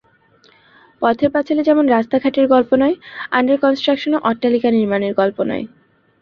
পথের 1.01 1.29
পাঁচালী 1.31 1.61
যেমন 1.63 1.85
রাস্তা-ঘাটের 1.87 2.45
গল্প 2.47 2.71
নয়, 2.75 2.95
আন্ডার 3.31 3.57
কনস্ট্রাকশনও 3.57 4.23
অট্টালিকা 4.23 4.69
নির্মাণের 4.71 5.13
গল্প 5.13 5.37
নয়। 5.43 5.65